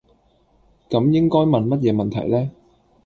[0.89, 2.49] 咁應該問乜嘢問題呢?